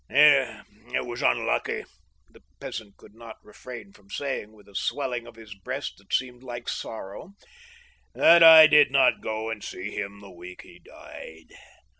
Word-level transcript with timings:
"It 0.09 1.05
was 1.05 1.21
unlucky," 1.21 1.83
the 2.27 2.41
peasant 2.59 2.97
could 2.97 3.13
not 3.13 3.35
refrain 3.43 3.93
from 3.93 4.09
saying, 4.09 4.51
with 4.51 4.67
a 4.67 4.73
swelling 4.73 5.27
of 5.27 5.35
his 5.35 5.53
breast 5.53 5.97
that 5.99 6.11
seemed 6.11 6.41
like 6.41 6.67
sorrow," 6.67 7.33
that 8.15 8.41
I 8.41 8.65
did 8.65 8.89
not 8.89 9.21
go 9.21 9.51
and 9.51 9.63
see 9.63 9.91
him 9.95 10.19
the 10.19 10.31
week 10.31 10.63
he 10.63 10.79
died. 10.79 11.53